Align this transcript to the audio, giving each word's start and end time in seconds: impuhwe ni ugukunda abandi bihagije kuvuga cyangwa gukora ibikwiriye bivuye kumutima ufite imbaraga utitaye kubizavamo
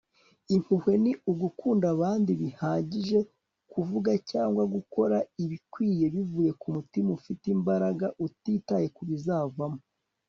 impuhwe 0.55 0.93
ni 1.03 1.11
ugukunda 1.31 1.85
abandi 1.95 2.31
bihagije 2.41 3.19
kuvuga 3.71 4.11
cyangwa 4.29 4.63
gukora 4.75 5.17
ibikwiriye 5.43 6.05
bivuye 6.15 6.51
kumutima 6.61 7.09
ufite 7.19 7.45
imbaraga 7.55 8.07
utitaye 8.25 8.87
kubizavamo 8.97 9.81